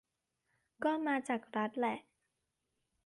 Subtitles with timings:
[0.83, 1.97] ก็มาจากรัฐแหละ